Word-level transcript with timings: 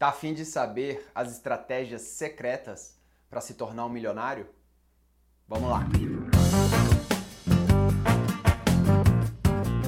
Tá 0.00 0.08
afim 0.08 0.32
de 0.32 0.46
saber 0.46 1.06
as 1.14 1.30
estratégias 1.30 2.00
secretas 2.00 2.96
para 3.28 3.38
se 3.42 3.52
tornar 3.52 3.84
um 3.84 3.90
milionário? 3.90 4.48
Vamos 5.46 5.68
lá! 5.68 5.86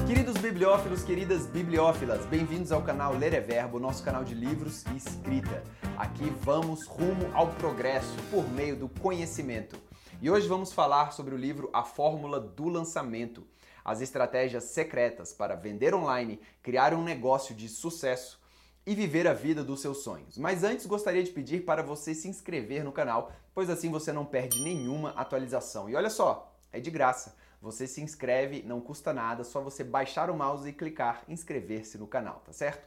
Queridos 0.05 0.37
bibliófilos, 0.37 1.03
queridas 1.03 1.47
bibliófilas, 1.47 2.27
bem-vindos 2.27 2.71
ao 2.71 2.83
canal 2.83 3.15
Ler 3.15 3.33
é 3.33 3.41
Verbo, 3.41 3.79
nosso 3.79 4.03
canal 4.03 4.23
de 4.23 4.35
livros 4.35 4.85
e 4.93 4.97
escrita. 4.97 5.63
Aqui 5.97 6.29
vamos 6.41 6.85
rumo 6.85 7.31
ao 7.33 7.47
progresso 7.47 8.15
por 8.29 8.47
meio 8.47 8.75
do 8.75 8.87
conhecimento. 8.87 9.81
E 10.21 10.29
hoje 10.29 10.47
vamos 10.47 10.71
falar 10.71 11.11
sobre 11.11 11.33
o 11.33 11.39
livro 11.39 11.71
A 11.73 11.83
Fórmula 11.83 12.39
do 12.39 12.69
Lançamento, 12.69 13.47
as 13.83 13.99
estratégias 13.99 14.65
secretas 14.65 15.33
para 15.33 15.55
vender 15.55 15.95
online, 15.95 16.39
criar 16.61 16.93
um 16.93 17.03
negócio 17.03 17.55
de 17.55 17.67
sucesso 17.67 18.42
e 18.85 18.93
viver 18.93 19.27
a 19.27 19.33
vida 19.33 19.63
dos 19.63 19.81
seus 19.81 19.99
sonhos. 19.99 20.37
Mas 20.37 20.63
antes 20.63 20.85
gostaria 20.85 21.23
de 21.23 21.31
pedir 21.31 21.63
para 21.63 21.81
você 21.81 22.13
se 22.13 22.27
inscrever 22.27 22.83
no 22.83 22.91
canal, 22.91 23.31
pois 23.53 23.69
assim 23.69 23.89
você 23.89 24.11
não 24.11 24.25
perde 24.25 24.61
nenhuma 24.61 25.11
atualização. 25.11 25.89
E 25.89 25.95
olha 25.95 26.09
só, 26.09 26.53
é 26.71 26.79
de 26.79 26.91
graça. 26.91 27.35
Você 27.61 27.87
se 27.87 28.01
inscreve, 28.01 28.61
não 28.63 28.81
custa 28.81 29.13
nada, 29.13 29.43
só 29.45 29.61
você 29.61 29.85
baixar 29.85 30.29
o 30.29 30.35
mouse 30.35 30.67
e 30.67 30.73
clicar 30.73 31.23
inscrever-se 31.29 31.97
no 31.97 32.05
canal, 32.05 32.41
tá 32.45 32.51
certo? 32.51 32.85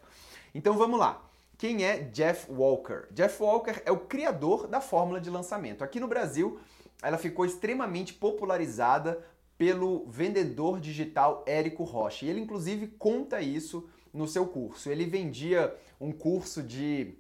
Então 0.55 0.77
vamos 0.77 1.01
lá. 1.01 1.23
Quem 1.57 1.85
é 1.85 2.03
Jeff 2.03 2.53
Walker? 2.53 3.07
Jeff 3.11 3.43
Walker 3.43 3.81
é 3.87 3.91
o 3.91 4.01
criador 4.01 4.67
da 4.67 4.83
fórmula 4.83 5.19
de 5.19 5.31
lançamento. 5.31 5.83
Aqui 5.83 5.99
no 5.99 6.07
Brasil, 6.07 6.61
ela 7.03 7.17
ficou 7.17 7.47
extremamente 7.47 8.13
popularizada 8.13 9.25
pelo 9.57 10.05
vendedor 10.07 10.79
digital 10.79 11.43
Érico 11.47 11.83
Rocha. 11.83 12.27
E 12.27 12.29
ele 12.29 12.41
inclusive 12.41 12.89
conta 12.89 13.41
isso 13.41 13.89
no 14.17 14.27
seu 14.27 14.47
curso. 14.47 14.91
Ele 14.91 15.05
vendia 15.05 15.75
um 16.01 16.11
curso 16.11 16.63
de 16.63 17.15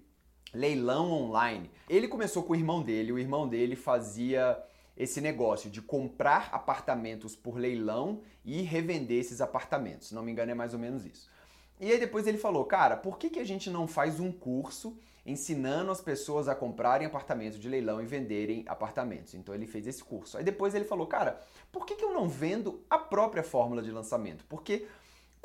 leilão 0.53 1.13
online. 1.13 1.71
Ele 1.89 2.09
começou 2.09 2.43
com 2.43 2.55
o 2.55 2.57
irmão 2.57 2.83
dele, 2.83 3.13
o 3.13 3.19
irmão 3.19 3.47
dele 3.47 3.77
fazia 3.77 4.59
esse 4.97 5.21
negócio 5.21 5.69
de 5.69 5.83
comprar 5.83 6.49
apartamentos 6.53 7.37
por 7.37 7.59
leilão 7.59 8.23
e 8.45 8.63
revender 8.63 9.19
esses 9.19 9.43
apartamentos. 9.43 10.09
Se 10.09 10.15
não 10.15 10.23
me 10.23 10.33
engano, 10.33 10.53
é 10.53 10.55
mais 10.55 10.73
ou 10.73 10.81
menos 10.81 11.05
isso. 11.05 11.31
E 11.79 11.93
aí 11.93 11.99
depois 11.99 12.27
ele 12.27 12.39
falou, 12.39 12.65
cara, 12.65 12.97
por 12.97 13.19
que, 13.19 13.29
que 13.29 13.39
a 13.39 13.45
gente 13.45 13.69
não 13.69 13.87
faz 13.87 14.19
um 14.19 14.33
curso 14.33 14.99
ensinando 15.27 15.91
as 15.91 16.01
pessoas 16.01 16.49
a 16.49 16.55
comprarem 16.55 17.07
apartamentos 17.07 17.59
de 17.59 17.69
leilão 17.69 18.01
e 18.01 18.07
venderem 18.07 18.65
apartamentos? 18.67 19.35
Então 19.35 19.55
ele 19.55 19.67
fez 19.67 19.87
esse 19.87 20.03
curso. 20.03 20.39
Aí 20.39 20.45
depois 20.45 20.75
ele 20.75 20.87
falou, 20.87 21.07
cara, 21.07 21.39
por 21.71 21.85
que, 21.85 21.95
que 21.95 22.05
eu 22.05 22.15
não 22.15 22.27
vendo 22.27 22.83
a 22.89 22.99
própria 22.99 23.43
fórmula 23.43 23.83
de 23.83 23.91
lançamento? 23.91 24.47
Porque 24.49 24.87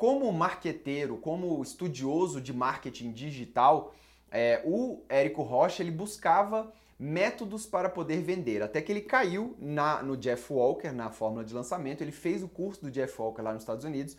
como 0.02 0.32
marqueteiro, 0.32 1.16
como 1.16 1.62
estudioso 1.62 2.40
de 2.40 2.52
marketing 2.52 3.12
digital, 3.12 3.94
é, 4.32 4.60
o 4.64 5.00
Érico 5.08 5.42
Rocha 5.42 5.80
ele 5.80 5.92
buscava 5.92 6.72
métodos 6.98 7.66
para 7.66 7.88
poder 7.88 8.20
vender, 8.20 8.64
até 8.64 8.82
que 8.82 8.90
ele 8.90 9.02
caiu 9.02 9.54
na, 9.60 10.02
no 10.02 10.16
Jeff 10.16 10.52
Walker, 10.52 10.90
na 10.90 11.08
fórmula 11.08 11.44
de 11.44 11.54
lançamento, 11.54 12.02
ele 12.02 12.10
fez 12.10 12.42
o 12.42 12.48
curso 12.48 12.82
do 12.82 12.90
Jeff 12.90 13.14
Walker 13.16 13.42
lá 13.42 13.52
nos 13.52 13.62
Estados 13.62 13.84
Unidos 13.84 14.16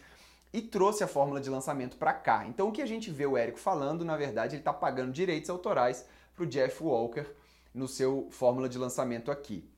e 0.54 0.61
trouxe 0.61 1.04
a 1.04 1.08
fórmula 1.08 1.42
de 1.42 1.50
lançamento 1.50 1.98
para 1.98 2.14
cá. 2.14 2.48
Então 2.48 2.70
o 2.70 2.72
que 2.72 2.81
a 2.81 2.86
gente 2.86 3.11
vê 3.11 3.26
o 3.26 3.36
Érico 3.36 3.59
falando, 3.59 4.06
na 4.06 4.16
verdade, 4.16 4.56
ele 4.56 4.61
está 4.61 4.72
pagando 4.72 5.11
direitos 5.11 5.50
autorais 5.50 6.08
para 6.34 6.45
o 6.45 6.48
Jeff 6.48 6.81
Walker 6.81 7.26
no 7.73 7.89
seu 7.89 8.30
fórmula 8.31 8.70
de 8.70 8.78
lançamento 8.78 9.30
aqui. 9.30 9.70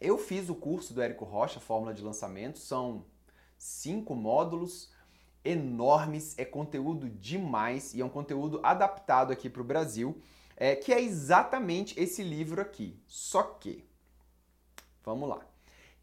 Eu 0.00 0.18
fiz 0.18 0.48
o 0.48 0.56
curso 0.56 0.92
do 0.92 1.00
Érico 1.00 1.24
Rocha, 1.24 1.60
fórmula 1.60 1.94
de 1.94 2.02
lançamento, 2.02 2.58
são 2.58 3.04
cinco 3.56 4.16
módulos, 4.16 4.95
enormes, 5.46 6.38
é 6.38 6.44
conteúdo 6.44 7.08
demais 7.08 7.94
e 7.94 8.00
é 8.00 8.04
um 8.04 8.08
conteúdo 8.08 8.60
adaptado 8.62 9.32
aqui 9.32 9.48
para 9.48 9.62
o 9.62 9.64
Brasil, 9.64 10.20
é, 10.56 10.74
que 10.74 10.92
é 10.92 11.00
exatamente 11.00 11.98
esse 11.98 12.22
livro 12.22 12.60
aqui. 12.60 12.98
Só 13.06 13.42
que, 13.42 13.84
vamos 15.04 15.28
lá, 15.28 15.46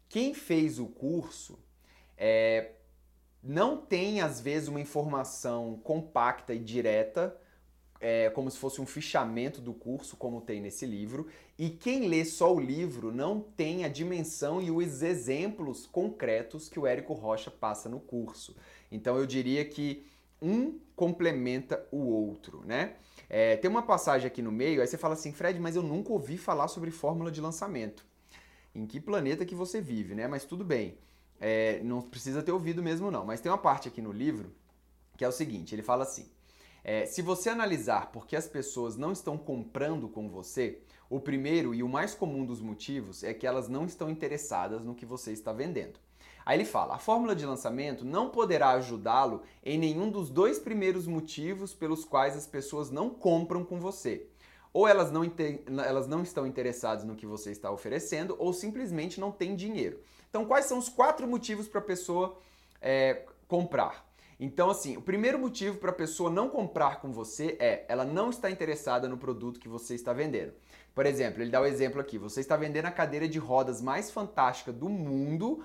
quem 0.08 0.32
fez 0.32 0.78
o 0.78 0.86
curso 0.86 1.58
é, 2.16 2.72
não 3.42 3.76
tem 3.76 4.20
às 4.20 4.40
vezes 4.40 4.68
uma 4.68 4.80
informação 4.80 5.80
compacta 5.82 6.54
e 6.54 6.58
direta 6.58 7.38
é, 8.00 8.28
como 8.28 8.50
se 8.50 8.58
fosse 8.58 8.82
um 8.82 8.86
fichamento 8.86 9.62
do 9.62 9.72
curso, 9.72 10.14
como 10.14 10.42
tem 10.42 10.60
nesse 10.60 10.84
livro, 10.84 11.26
e 11.58 11.70
quem 11.70 12.06
lê 12.06 12.22
só 12.22 12.54
o 12.54 12.60
livro 12.60 13.10
não 13.10 13.40
tem 13.40 13.82
a 13.82 13.88
dimensão 13.88 14.60
e 14.60 14.70
os 14.70 15.02
exemplos 15.02 15.86
concretos 15.86 16.68
que 16.68 16.78
o 16.78 16.86
Érico 16.86 17.14
Rocha 17.14 17.50
passa 17.50 17.88
no 17.88 17.98
curso. 17.98 18.54
Então 18.94 19.18
eu 19.18 19.26
diria 19.26 19.64
que 19.64 20.06
um 20.40 20.78
complementa 20.94 21.86
o 21.90 21.98
outro, 21.98 22.62
né? 22.64 22.94
É, 23.28 23.56
tem 23.56 23.68
uma 23.68 23.82
passagem 23.82 24.26
aqui 24.26 24.40
no 24.40 24.52
meio, 24.52 24.80
aí 24.80 24.86
você 24.86 24.96
fala 24.96 25.14
assim, 25.14 25.32
Fred, 25.32 25.58
mas 25.58 25.74
eu 25.74 25.82
nunca 25.82 26.12
ouvi 26.12 26.38
falar 26.38 26.68
sobre 26.68 26.90
fórmula 26.90 27.30
de 27.30 27.40
lançamento. 27.40 28.06
Em 28.74 28.86
que 28.86 29.00
planeta 29.00 29.44
que 29.44 29.54
você 29.54 29.80
vive, 29.80 30.14
né? 30.14 30.28
Mas 30.28 30.44
tudo 30.44 30.64
bem, 30.64 30.96
é, 31.40 31.80
não 31.82 32.02
precisa 32.02 32.42
ter 32.42 32.52
ouvido 32.52 32.82
mesmo 32.82 33.10
não. 33.10 33.24
Mas 33.24 33.40
tem 33.40 33.50
uma 33.50 33.58
parte 33.58 33.88
aqui 33.88 34.00
no 34.00 34.12
livro 34.12 34.52
que 35.16 35.24
é 35.24 35.28
o 35.28 35.32
seguinte, 35.32 35.74
ele 35.74 35.82
fala 35.82 36.02
assim, 36.02 36.28
é, 36.84 37.06
se 37.06 37.22
você 37.22 37.48
analisar 37.48 38.12
por 38.12 38.26
que 38.26 38.36
as 38.36 38.46
pessoas 38.46 38.94
não 38.94 39.10
estão 39.10 39.38
comprando 39.38 40.06
com 40.06 40.28
você, 40.28 40.80
o 41.08 41.18
primeiro 41.18 41.74
e 41.74 41.82
o 41.82 41.88
mais 41.88 42.14
comum 42.14 42.44
dos 42.44 42.60
motivos 42.60 43.24
é 43.24 43.32
que 43.32 43.46
elas 43.46 43.68
não 43.68 43.86
estão 43.86 44.10
interessadas 44.10 44.84
no 44.84 44.94
que 44.94 45.06
você 45.06 45.32
está 45.32 45.50
vendendo. 45.50 45.98
Aí 46.44 46.58
ele 46.58 46.66
fala: 46.66 46.94
a 46.94 46.98
fórmula 46.98 47.34
de 47.34 47.46
lançamento 47.46 48.04
não 48.04 48.28
poderá 48.28 48.72
ajudá-lo 48.72 49.42
em 49.64 49.78
nenhum 49.78 50.10
dos 50.10 50.28
dois 50.28 50.58
primeiros 50.58 51.06
motivos 51.06 51.72
pelos 51.72 52.04
quais 52.04 52.36
as 52.36 52.46
pessoas 52.46 52.90
não 52.90 53.08
compram 53.08 53.64
com 53.64 53.80
você. 53.80 54.26
Ou 54.70 54.86
elas 54.86 55.10
não, 55.10 55.22
elas 55.86 56.06
não 56.06 56.22
estão 56.22 56.46
interessadas 56.46 57.04
no 57.04 57.14
que 57.14 57.24
você 57.24 57.50
está 57.50 57.70
oferecendo, 57.70 58.36
ou 58.38 58.52
simplesmente 58.52 59.20
não 59.20 59.30
têm 59.30 59.54
dinheiro. 59.54 60.00
Então, 60.28 60.44
quais 60.44 60.66
são 60.66 60.78
os 60.78 60.88
quatro 60.88 61.28
motivos 61.28 61.68
para 61.68 61.80
a 61.80 61.84
pessoa 61.84 62.36
é, 62.82 63.24
comprar? 63.46 64.04
Então, 64.38 64.68
assim, 64.70 64.96
o 64.96 65.02
primeiro 65.02 65.38
motivo 65.38 65.78
para 65.78 65.90
a 65.90 65.94
pessoa 65.94 66.30
não 66.30 66.48
comprar 66.48 67.00
com 67.00 67.12
você 67.12 67.56
é 67.60 67.84
ela 67.88 68.04
não 68.04 68.30
está 68.30 68.50
interessada 68.50 69.08
no 69.08 69.16
produto 69.16 69.60
que 69.60 69.68
você 69.68 69.94
está 69.94 70.12
vendendo. 70.12 70.52
Por 70.94 71.06
exemplo, 71.06 71.42
ele 71.42 71.50
dá 71.50 71.60
o 71.60 71.64
um 71.64 71.66
exemplo 71.66 72.00
aqui: 72.00 72.18
você 72.18 72.40
está 72.40 72.56
vendendo 72.56 72.86
a 72.86 72.90
cadeira 72.90 73.28
de 73.28 73.38
rodas 73.38 73.80
mais 73.80 74.10
fantástica 74.10 74.72
do 74.72 74.88
mundo 74.88 75.64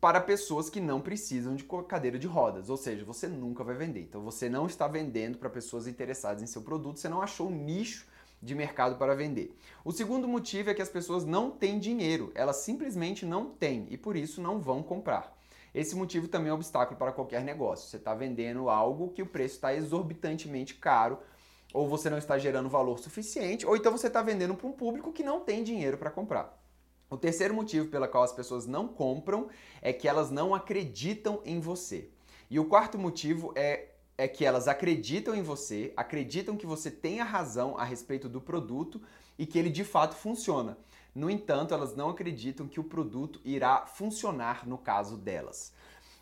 para 0.00 0.20
pessoas 0.20 0.70
que 0.70 0.80
não 0.80 1.00
precisam 1.00 1.56
de 1.56 1.64
cadeira 1.88 2.18
de 2.18 2.26
rodas, 2.26 2.70
ou 2.70 2.76
seja, 2.76 3.04
você 3.04 3.26
nunca 3.26 3.64
vai 3.64 3.74
vender. 3.74 4.02
Então, 4.02 4.22
você 4.22 4.48
não 4.48 4.66
está 4.66 4.86
vendendo 4.86 5.38
para 5.38 5.50
pessoas 5.50 5.88
interessadas 5.88 6.42
em 6.42 6.46
seu 6.46 6.62
produto, 6.62 7.00
você 7.00 7.08
não 7.08 7.20
achou 7.20 7.48
um 7.48 7.64
nicho 7.64 8.06
de 8.40 8.54
mercado 8.54 8.96
para 8.96 9.16
vender. 9.16 9.56
O 9.84 9.90
segundo 9.90 10.28
motivo 10.28 10.70
é 10.70 10.74
que 10.74 10.82
as 10.82 10.88
pessoas 10.88 11.24
não 11.24 11.50
têm 11.50 11.78
dinheiro, 11.78 12.30
elas 12.34 12.56
simplesmente 12.56 13.26
não 13.26 13.46
têm 13.50 13.86
e 13.90 13.96
por 13.96 14.16
isso 14.16 14.40
não 14.40 14.60
vão 14.60 14.82
comprar. 14.82 15.36
Esse 15.78 15.94
motivo 15.94 16.26
também 16.26 16.48
é 16.48 16.52
um 16.52 16.56
obstáculo 16.56 16.98
para 16.98 17.12
qualquer 17.12 17.44
negócio. 17.44 17.88
Você 17.88 17.98
está 17.98 18.12
vendendo 18.12 18.68
algo 18.68 19.10
que 19.10 19.22
o 19.22 19.26
preço 19.26 19.54
está 19.54 19.72
exorbitantemente 19.72 20.74
caro, 20.74 21.20
ou 21.72 21.86
você 21.86 22.10
não 22.10 22.18
está 22.18 22.36
gerando 22.36 22.68
valor 22.68 22.98
suficiente, 22.98 23.64
ou 23.64 23.76
então 23.76 23.92
você 23.92 24.08
está 24.08 24.20
vendendo 24.20 24.56
para 24.56 24.66
um 24.66 24.72
público 24.72 25.12
que 25.12 25.22
não 25.22 25.38
tem 25.38 25.62
dinheiro 25.62 25.96
para 25.96 26.10
comprar. 26.10 26.60
O 27.08 27.16
terceiro 27.16 27.54
motivo 27.54 27.86
pela 27.86 28.08
qual 28.08 28.24
as 28.24 28.32
pessoas 28.32 28.66
não 28.66 28.88
compram 28.88 29.48
é 29.80 29.92
que 29.92 30.08
elas 30.08 30.32
não 30.32 30.52
acreditam 30.52 31.40
em 31.44 31.60
você. 31.60 32.10
E 32.50 32.58
o 32.58 32.64
quarto 32.64 32.98
motivo 32.98 33.52
é, 33.54 33.90
é 34.16 34.26
que 34.26 34.44
elas 34.44 34.66
acreditam 34.66 35.32
em 35.32 35.42
você, 35.42 35.92
acreditam 35.96 36.56
que 36.56 36.66
você 36.66 36.90
tem 36.90 37.20
a 37.20 37.24
razão 37.24 37.78
a 37.78 37.84
respeito 37.84 38.28
do 38.28 38.40
produto 38.40 39.00
e 39.38 39.46
que 39.46 39.56
ele 39.56 39.70
de 39.70 39.84
fato 39.84 40.16
funciona. 40.16 40.76
No 41.18 41.28
entanto, 41.28 41.74
elas 41.74 41.96
não 41.96 42.10
acreditam 42.10 42.68
que 42.68 42.78
o 42.78 42.84
produto 42.84 43.40
irá 43.44 43.84
funcionar 43.86 44.64
no 44.68 44.78
caso 44.78 45.16
delas. 45.16 45.72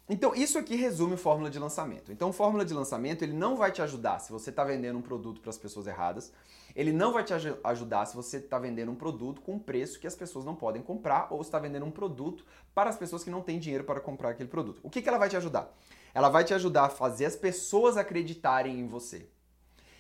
Então, 0.09 0.35
isso 0.35 0.57
aqui 0.57 0.75
resume 0.75 1.19
fórmula 1.19 1.51
de 1.51 1.59
lançamento. 1.59 2.11
Então, 2.11 2.33
fórmula 2.33 2.65
de 2.65 2.73
lançamento, 2.73 3.23
ele 3.23 3.35
não 3.35 3.59
vai 3.59 3.71
te 3.71 3.83
ajudar 3.83 4.21
se 4.21 4.33
você 4.33 4.49
está 4.49 4.65
vendendo 4.65 4.99
um 4.99 5.03
produto 5.03 5.43
para 5.43 5.51
as 5.51 5.59
pessoas 5.59 5.87
erradas. 5.87 6.33
Ele 6.75 6.95
não 6.95 7.13
vai 7.13 7.25
te 7.25 7.35
ajudar 7.35 8.07
se 8.07 8.17
você 8.17 8.39
está 8.39 8.59
vendendo 8.59 8.91
um 8.91 8.95
produto 8.95 9.43
com 9.43 9.59
preço 9.59 10.01
que 10.01 10.07
as 10.07 10.15
pessoas 10.15 10.47
não 10.47 10.55
podem 10.55 10.81
comprar 10.81 11.27
ou 11.31 11.43
está 11.43 11.59
vendendo 11.59 11.85
um 11.85 11.91
produto 11.91 12.47
para 12.75 12.89
as 12.89 12.97
pessoas 12.97 13.23
que 13.23 13.29
não 13.29 13.43
têm 13.43 13.59
dinheiro 13.59 13.85
para 13.85 14.01
comprar 14.01 14.31
aquele 14.31 14.49
produto. 14.49 14.81
O 14.83 14.89
que, 14.89 15.03
que 15.03 15.09
ela 15.11 15.19
vai 15.19 15.29
te 15.29 15.37
ajudar? 15.37 15.71
Ela 16.15 16.31
vai 16.31 16.43
te 16.43 16.55
ajudar 16.55 16.85
a 16.85 16.89
fazer 16.89 17.27
as 17.27 17.37
pessoas 17.37 17.99
acreditarem 17.99 18.81
em 18.81 18.87
você 18.87 19.29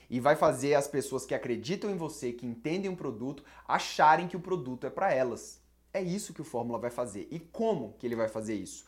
e 0.08 0.20
vai 0.20 0.36
fazer 0.36 0.74
as 0.74 0.86
pessoas 0.86 1.26
que 1.26 1.34
acreditam 1.34 1.90
em 1.90 1.96
você, 1.96 2.32
que 2.32 2.46
entendem 2.46 2.90
o 2.90 2.96
produto, 2.96 3.42
acharem 3.66 4.28
que 4.28 4.36
o 4.36 4.40
produto 4.40 4.86
é 4.86 4.90
para 4.90 5.12
elas. 5.12 5.60
É 5.92 6.02
isso 6.02 6.34
que 6.34 6.42
o 6.42 6.44
Fórmula 6.44 6.78
vai 6.78 6.90
fazer. 6.90 7.26
E 7.30 7.38
como 7.40 7.94
que 7.98 8.06
ele 8.06 8.16
vai 8.16 8.28
fazer 8.28 8.54
isso? 8.54 8.84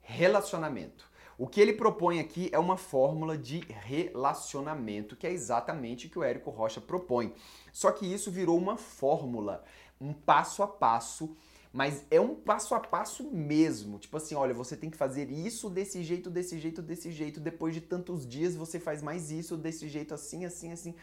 Relacionamento. 0.00 1.10
O 1.38 1.46
que 1.46 1.60
ele 1.60 1.72
propõe 1.72 2.20
aqui 2.20 2.48
é 2.52 2.58
uma 2.58 2.76
fórmula 2.76 3.36
de 3.36 3.60
relacionamento, 3.68 5.16
que 5.16 5.26
é 5.26 5.32
exatamente 5.32 6.06
o 6.06 6.10
que 6.10 6.18
o 6.18 6.22
Érico 6.22 6.50
Rocha 6.50 6.80
propõe. 6.80 7.34
Só 7.72 7.90
que 7.90 8.06
isso 8.06 8.30
virou 8.30 8.56
uma 8.56 8.76
fórmula, 8.76 9.64
um 10.00 10.12
passo 10.12 10.62
a 10.62 10.68
passo 10.68 11.34
mas 11.72 12.04
é 12.10 12.20
um 12.20 12.34
passo 12.34 12.74
a 12.74 12.80
passo 12.80 13.30
mesmo. 13.30 13.98
Tipo 13.98 14.18
assim, 14.18 14.34
olha, 14.34 14.52
você 14.52 14.76
tem 14.76 14.90
que 14.90 14.96
fazer 14.96 15.30
isso 15.30 15.70
desse 15.70 16.02
jeito, 16.02 16.28
desse 16.28 16.58
jeito, 16.58 16.82
desse 16.82 17.10
jeito. 17.10 17.40
Depois 17.40 17.74
de 17.74 17.80
tantos 17.80 18.26
dias 18.26 18.54
você 18.54 18.78
faz 18.78 19.02
mais 19.02 19.30
isso 19.30 19.56
desse 19.56 19.88
jeito, 19.88 20.12
assim, 20.12 20.44
assim, 20.44 20.70
assim. 20.70 20.94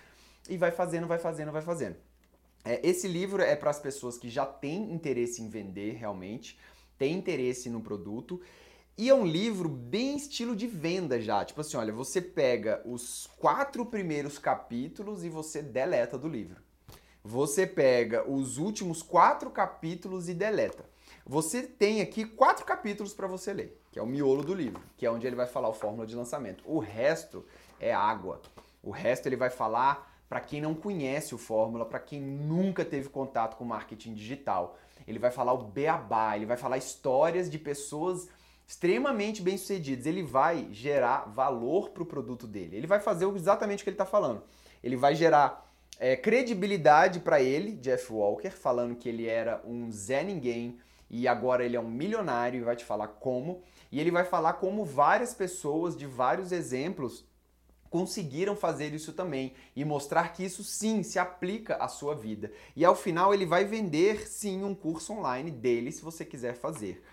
e 0.48 0.58
vai 0.58 0.72
fazendo, 0.72 1.08
vai 1.08 1.18
fazendo, 1.18 1.52
vai 1.52 1.64
fazendo. 1.64 1.96
É, 2.64 2.88
esse 2.88 3.08
livro 3.08 3.42
é 3.42 3.56
para 3.56 3.72
as 3.72 3.80
pessoas 3.80 4.18
que 4.18 4.30
já 4.30 4.46
têm 4.46 4.94
interesse 4.94 5.42
em 5.42 5.50
vender 5.50 5.94
realmente, 5.94 6.60
têm 6.98 7.18
interesse 7.18 7.70
no 7.70 7.82
produto. 7.82 8.40
E 8.96 9.10
é 9.10 9.14
um 9.14 9.26
livro 9.26 9.70
bem 9.70 10.18
estilo 10.18 10.56
de 10.56 10.68
venda 10.68 11.20
já. 11.20 11.44
Tipo 11.44 11.62
assim, 11.62 11.78
olha, 11.78 11.94
você 11.94 12.22
pega 12.22 12.82
os 12.86 13.28
quatro 13.38 13.86
primeiros 13.86 14.38
capítulos 14.38 15.24
e 15.24 15.30
você 15.30 15.64
deleta 15.64 16.18
do 16.18 16.28
livro. 16.28 16.62
Você 17.24 17.68
pega 17.68 18.30
os 18.30 18.58
últimos 18.58 19.02
quatro 19.04 19.50
capítulos 19.50 20.30
e 20.30 20.34
deleta. 20.34 20.86
Você 21.26 21.64
tem 21.64 22.02
aqui 22.02 22.26
quatro 22.26 22.66
capítulos 22.66 23.14
para 23.14 23.28
você 23.28 23.54
ler, 23.54 23.80
que 23.92 24.00
é 24.00 24.02
o 24.02 24.08
miolo 24.08 24.44
do 24.44 24.54
livro, 24.54 24.82
que 24.98 25.06
é 25.06 25.12
onde 25.12 25.28
ele 25.28 25.36
vai 25.36 25.46
falar 25.46 25.70
o 25.70 25.74
fórmula 25.74 26.08
de 26.08 26.16
lançamento. 26.16 26.64
O 26.66 26.80
resto 26.80 27.46
é 27.80 27.94
água. 27.94 28.42
O 28.82 28.90
resto 28.90 29.28
ele 29.28 29.36
vai 29.36 29.50
falar 29.50 30.10
para 30.30 30.40
quem 30.40 30.62
não 30.62 30.74
conhece 30.74 31.36
o 31.36 31.38
fórmula, 31.38 31.86
para 31.86 32.00
quem 32.00 32.22
nunca 32.22 32.86
teve 32.86 33.10
contato 33.10 33.58
com 33.58 33.66
marketing 33.66 34.14
digital. 34.14 34.78
Ele 35.08 35.20
vai 35.20 35.32
falar 35.32 35.54
o 35.54 35.64
beabá, 35.64 36.36
ele 36.36 36.46
vai 36.46 36.58
falar 36.58 36.78
histórias 36.78 37.50
de 37.50 37.60
pessoas 37.60 38.30
extremamente 38.66 39.42
bem-sucedidas. 39.42 40.06
Ele 40.06 40.24
vai 40.24 40.68
gerar 40.72 41.26
valor 41.26 41.90
para 41.90 42.04
o 42.04 42.06
produto 42.06 42.48
dele. 42.48 42.78
Ele 42.78 42.88
vai 42.88 43.00
fazer 43.00 43.28
exatamente 43.36 43.82
o 43.82 43.84
que 43.84 43.90
ele 43.90 43.96
está 43.96 44.06
falando. 44.06 44.44
Ele 44.84 44.96
vai 44.96 45.16
gerar 45.16 45.69
é, 46.00 46.16
credibilidade 46.16 47.20
para 47.20 47.42
ele, 47.42 47.74
Jeff 47.74 48.12
Walker, 48.12 48.52
falando 48.52 48.96
que 48.96 49.10
ele 49.10 49.28
era 49.28 49.62
um 49.66 49.92
Zé 49.92 50.24
Ninguém 50.24 50.80
e 51.10 51.28
agora 51.28 51.66
ele 51.66 51.76
é 51.76 51.80
um 51.80 51.90
milionário 51.90 52.62
e 52.62 52.64
vai 52.64 52.76
te 52.76 52.86
falar 52.86 53.10
como. 53.10 53.62
E 53.92 54.00
ele 54.00 54.10
vai 54.10 54.24
falar 54.24 54.54
como 54.54 54.86
várias 54.86 55.34
pessoas 55.34 55.98
de 55.98 56.06
vários 56.06 56.52
exemplos 56.54 57.28
conseguiram 57.90 58.56
fazer 58.56 58.94
isso 58.94 59.14
também 59.14 59.54
e 59.76 59.84
mostrar 59.84 60.32
que 60.32 60.46
isso 60.46 60.64
sim 60.64 61.02
se 61.04 61.18
aplica 61.18 61.76
à 61.76 61.88
sua 61.88 62.16
vida. 62.16 62.52
E 62.76 62.86
ao 62.86 62.96
final 62.96 63.34
ele 63.34 63.46
vai 63.46 63.66
vender 63.66 64.28
sim 64.28 64.64
um 64.64 64.76
curso 64.76 65.14
online 65.14 65.52
dele 65.52 65.92
se 65.92 66.02
você 66.02 66.24
quiser 66.24 66.56
fazer. 66.56 67.04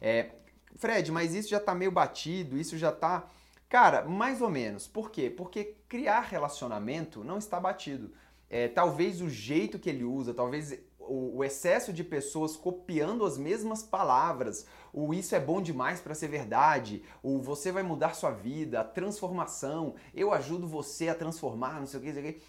É, 0.00 0.32
Fred, 0.76 1.10
mas 1.12 1.34
isso 1.34 1.48
já 1.48 1.58
está 1.58 1.74
meio 1.74 1.92
batido, 1.92 2.58
isso 2.58 2.76
já 2.76 2.90
está. 2.90 3.30
Cara, 3.68 4.02
mais 4.02 4.42
ou 4.42 4.50
menos. 4.50 4.86
Por 4.86 5.10
quê? 5.10 5.30
Porque 5.30 5.76
criar 5.88 6.22
relacionamento 6.22 7.22
não 7.22 7.38
está 7.38 7.58
batido. 7.60 8.12
É, 8.48 8.68
talvez 8.68 9.20
o 9.20 9.28
jeito 9.28 9.78
que 9.78 9.88
ele 9.88 10.04
usa, 10.04 10.34
talvez 10.34 10.78
o, 10.98 11.38
o, 11.38 11.44
excesso 11.44 11.92
de 11.92 12.04
pessoas 12.04 12.56
copiando 12.56 13.24
as 13.24 13.36
mesmas 13.36 13.82
palavras, 13.82 14.66
o 14.92 15.12
isso 15.12 15.34
é 15.34 15.40
bom 15.40 15.60
demais 15.60 16.00
para 16.00 16.14
ser 16.14 16.28
verdade, 16.28 17.02
o 17.22 17.40
você 17.40 17.72
vai 17.72 17.82
mudar 17.82 18.14
sua 18.14 18.30
vida, 18.30 18.80
a 18.80 18.84
transformação, 18.84 19.94
eu 20.14 20.32
ajudo 20.32 20.66
você 20.66 21.08
a 21.08 21.14
transformar, 21.14 21.80
não 21.80 21.86
sei 21.86 21.98
o 21.98 22.02
que, 22.02 22.12
não 22.12 22.22
sei 22.22 22.30
o 22.30 22.32
que. 22.34 22.42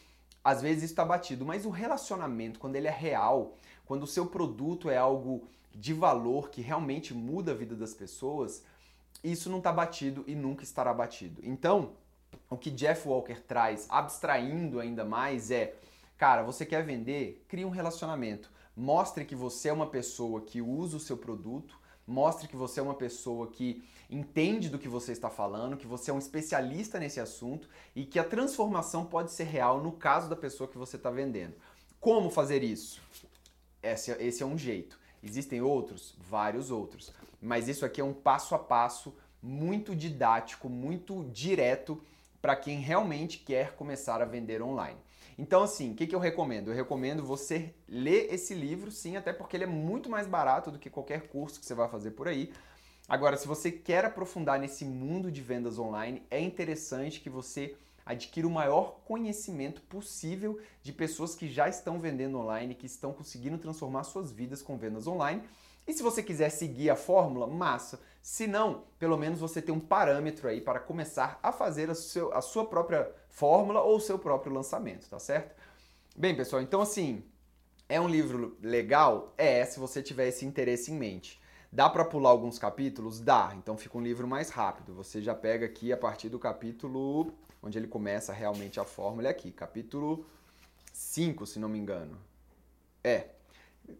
Às 0.44 0.62
vezes 0.62 0.84
isso 0.84 0.94
está 0.94 1.04
batido, 1.04 1.44
mas 1.44 1.66
o 1.66 1.72
relacionamento, 1.72 2.60
quando 2.60 2.76
ele 2.76 2.88
é 2.88 2.92
real, 2.92 3.56
quando 3.86 4.04
o 4.04 4.08
seu 4.08 4.28
produto 4.28 4.90
é 4.90 4.98
algo 4.98 5.48
de 5.74 5.94
valor 5.94 6.50
que 6.50 6.62
realmente 6.62 7.14
muda 7.14 7.52
a 7.52 7.56
vida 7.56 7.76
das 7.76 7.94
pessoas, 7.94 8.64
isso 9.24 9.50
não 9.50 9.58
está 9.58 9.72
batido 9.72 10.24
e 10.28 10.36
nunca 10.36 10.64
estará 10.64 10.94
batido. 10.94 11.42
Então, 11.44 11.94
o 12.50 12.58
que 12.58 12.70
Jeff 12.72 13.08
Walker 13.08 13.42
traz, 13.48 13.88
abstraindo 13.90 14.80
ainda 14.80 15.04
mais, 15.04 15.52
é 15.52 15.76
Cara, 16.18 16.44
você 16.44 16.66
quer 16.66 16.84
vender? 16.84 17.44
Crie 17.48 17.66
um 17.66 17.70
relacionamento. 17.70 18.50
Mostre 18.76 19.26
que 19.26 19.36
você 19.36 19.70
é 19.70 19.74
uma 19.74 19.88
pessoa 19.88 20.42
que 20.42 20.62
usa 20.62 20.96
o 20.96 21.00
seu 21.00 21.18
produto, 21.18 21.78
mostre 22.08 22.48
que 22.48 22.56
você 22.56 22.80
é 22.80 22.84
uma 22.84 22.94
pessoa 22.94 23.48
que 23.48 23.84
entende 24.10 24.70
do 24.70 24.80
que 24.80 24.88
você 24.88 25.12
está 25.12 25.30
falando, 25.30 25.76
que 25.76 25.88
você 25.88 26.12
é 26.12 26.14
um 26.14 26.20
especialista 26.20 27.00
nesse 27.00 27.20
assunto 27.20 27.68
e 27.94 28.06
que 28.06 28.18
a 28.18 28.24
transformação 28.24 29.06
pode 29.06 29.32
ser 29.32 29.46
real 29.46 29.82
no 29.82 29.92
caso 29.92 30.30
da 30.30 30.36
pessoa 30.36 30.70
que 30.70 30.78
você 30.78 30.96
está 30.96 31.10
vendendo. 31.10 31.56
Como 32.00 32.30
fazer 32.30 32.64
isso? 32.64 33.02
Esse, 33.84 34.12
esse 34.12 34.42
é 34.42 34.46
um 34.46 34.58
jeito. 34.58 34.98
Existem 35.22 35.62
outros? 35.62 36.16
Vários 36.18 36.72
outros. 36.72 37.12
Mas 37.42 37.68
isso 37.68 37.86
aqui 37.86 38.00
é 38.00 38.04
um 38.04 38.14
passo 38.14 38.56
a 38.56 38.60
passo 38.60 39.14
muito 39.42 39.94
didático, 39.96 40.70
muito 40.70 41.26
direto 41.34 42.02
para 42.46 42.56
quem 42.56 42.80
realmente 42.80 43.40
quer 43.40 43.72
começar 43.76 44.22
a 44.22 44.26
vender 44.26 44.62
online. 44.62 45.00
Então, 45.36 45.64
assim, 45.64 45.94
o 45.94 45.96
que, 45.96 46.06
que 46.06 46.14
eu 46.14 46.20
recomendo? 46.20 46.70
Eu 46.70 46.76
recomendo 46.76 47.26
você 47.26 47.74
ler 47.90 48.32
esse 48.32 48.54
livro, 48.54 48.92
sim, 48.92 49.18
até 49.18 49.34
porque 49.34 49.58
ele 49.58 49.64
é 49.64 49.68
muito 49.68 50.12
mais 50.12 50.28
barato 50.28 50.70
do 50.70 50.78
que 50.78 50.88
qualquer 50.88 51.28
curso 51.28 51.60
que 51.60 51.66
você 51.66 51.74
vai 51.74 51.90
fazer 51.90 52.12
por 52.12 52.28
aí. 52.28 52.54
Agora, 53.10 53.36
se 53.36 53.48
você 53.48 53.72
quer 53.72 54.06
aprofundar 54.06 54.60
nesse 54.60 54.86
mundo 54.86 55.32
de 55.32 55.42
vendas 55.42 55.80
online, 55.80 56.22
é 56.30 56.40
interessante 56.40 57.20
que 57.20 57.32
você 57.32 57.76
adquira 58.06 58.46
o 58.46 58.52
maior 58.52 59.00
conhecimento 59.06 59.82
possível 59.82 60.60
de 60.84 60.94
pessoas 60.94 61.34
que 61.34 61.50
já 61.50 61.68
estão 61.68 62.00
vendendo 62.00 62.38
online, 62.38 62.76
que 62.76 62.86
estão 62.86 63.12
conseguindo 63.12 63.58
transformar 63.58 64.04
suas 64.04 64.32
vidas 64.32 64.62
com 64.62 64.78
vendas 64.78 65.08
online. 65.08 65.42
E 65.88 65.94
se 65.94 66.04
você 66.04 66.22
quiser 66.22 66.52
seguir 66.52 66.92
a 66.92 66.96
fórmula, 66.96 67.48
massa. 67.48 68.00
Se 68.26 68.48
não, 68.48 68.86
pelo 68.98 69.18
menos 69.18 69.40
você 69.40 69.62
tem 69.62 69.74
um 69.74 69.80
parâmetro 69.80 70.48
aí 70.48 70.60
para 70.60 70.80
começar 70.80 71.40
a 71.44 71.52
fazer 71.52 71.92
a, 71.92 71.94
seu, 71.94 72.34
a 72.34 72.42
sua 72.42 72.66
própria 72.66 73.08
fórmula 73.30 73.84
ou 73.84 73.98
o 73.98 74.00
seu 74.00 74.18
próprio 74.18 74.52
lançamento, 74.52 75.08
tá 75.08 75.20
certo? 75.20 75.56
Bem, 76.18 76.36
pessoal, 76.36 76.60
então 76.60 76.82
assim, 76.82 77.24
é 77.88 78.02
um 78.02 78.08
livro 78.08 78.58
legal? 78.64 79.32
É, 79.38 79.64
se 79.64 79.80
você 79.80 80.02
tiver 80.02 80.28
esse 80.28 80.44
interesse 80.44 80.92
em 80.92 80.96
mente. 80.96 81.40
Dá 81.72 81.88
para 81.88 82.04
pular 82.04 82.32
alguns 82.32 82.58
capítulos? 82.58 83.20
Dá. 83.20 83.54
Então 83.58 83.78
fica 83.78 83.96
um 83.96 84.02
livro 84.02 84.28
mais 84.28 84.50
rápido. 84.50 84.96
Você 84.96 85.22
já 85.22 85.36
pega 85.36 85.68
aqui 85.68 85.94
a 85.94 85.98
partir 85.98 86.28
do 86.28 86.40
capítulo 86.40 87.32
onde 87.62 87.78
ele 87.78 87.88
começa 87.88 88.34
realmente 88.34 88.80
a 88.80 88.84
fórmula 88.84 89.28
é 89.28 89.32
aqui, 89.32 89.52
capítulo 89.52 90.26
5, 90.92 91.46
se 91.46 91.60
não 91.60 91.70
me 91.70 91.78
engano. 91.78 92.18
É. 93.04 93.28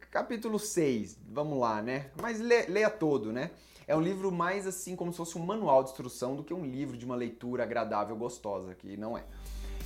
Capítulo 0.10 0.58
6, 0.58 1.16
vamos 1.28 1.60
lá, 1.60 1.80
né? 1.80 2.10
Mas 2.20 2.40
leia 2.40 2.90
todo, 2.90 3.32
né? 3.32 3.52
É 3.88 3.96
um 3.96 4.02
livro 4.02 4.32
mais 4.32 4.66
assim 4.66 4.96
como 4.96 5.12
se 5.12 5.18
fosse 5.18 5.38
um 5.38 5.46
manual 5.46 5.84
de 5.84 5.92
instrução 5.92 6.36
do 6.36 6.44
que 6.44 6.54
um 6.54 6.66
livro 6.66 6.98
de 6.98 7.06
uma 7.06 7.16
leitura 7.16 7.64
agradável, 7.64 8.16
gostosa, 8.16 8.74
que 8.74 8.98
não 8.98 9.18
é. 9.18 9.24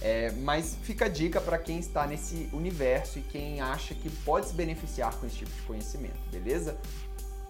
é 0.01 0.31
mas 0.31 0.75
fica 0.84 1.06
a 1.06 1.10
dica 1.10 1.42
para 1.42 1.57
quem 1.57 1.80
está 1.80 2.07
nesse 2.07 2.50
universo 2.54 3.19
e 3.19 3.22
quem 3.22 3.60
acha 3.60 3.94
que 3.94 4.10
pode 4.10 4.48
se 4.48 4.54
beneficiar 4.54 5.13
com 5.19 5.25
esse 5.25 5.38
tipo 5.38 5.51
de 5.51 5.62
conhecimento, 5.63 6.19
beleza? 6.31 6.78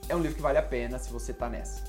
É 0.07 0.16
um 0.16 0.19
livro 0.19 0.36
que 0.36 0.42
vale 0.42 0.57
a 0.57 0.63
pena 0.63 0.98
se 0.98 1.12
você 1.12 1.31
está 1.31 1.48
nessa. 1.48 1.84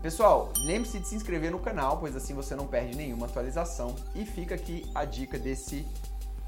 Pessoal, 0.00 0.52
lembre-se 0.56 1.00
de 1.00 1.08
se 1.08 1.14
inscrever 1.16 1.50
no 1.50 1.58
canal, 1.58 1.98
pois 1.98 2.14
assim 2.14 2.32
você 2.32 2.54
não 2.54 2.66
perde 2.66 2.96
nenhuma 2.96 3.26
atualização. 3.26 3.94
E 4.14 4.24
fica 4.24 4.54
aqui 4.54 4.88
a 4.94 5.04
dica 5.04 5.38
desse 5.38 5.84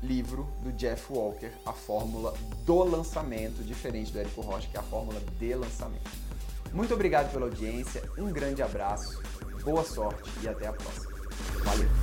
livro 0.02 0.48
do 0.62 0.72
Jeff 0.72 1.12
Walker, 1.12 1.50
a 1.66 1.72
fórmula 1.72 2.32
do 2.64 2.82
lançamento, 2.82 3.62
diferente 3.62 4.10
do 4.10 4.18
Érico 4.18 4.40
Rocha, 4.40 4.68
que 4.68 4.76
é 4.76 4.80
a 4.80 4.82
fórmula 4.82 5.20
de 5.38 5.54
lançamento. 5.54 6.21
Muito 6.72 6.94
obrigado 6.94 7.30
pela 7.30 7.44
audiência, 7.44 8.02
um 8.16 8.32
grande 8.32 8.62
abraço, 8.62 9.20
boa 9.62 9.84
sorte 9.84 10.30
e 10.42 10.48
até 10.48 10.66
a 10.66 10.72
próxima. 10.72 11.12
Valeu! 11.64 12.01